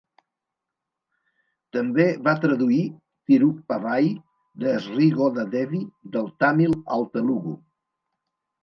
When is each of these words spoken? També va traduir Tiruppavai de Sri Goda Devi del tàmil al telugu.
També 1.77 2.07
va 2.29 2.33
traduir 2.47 2.81
Tiruppavai 3.33 4.11
de 4.65 4.75
Sri 4.89 5.11
Goda 5.21 5.49
Devi 5.55 5.87
del 6.17 6.37
tàmil 6.43 6.79
al 6.99 7.09
telugu. 7.17 7.57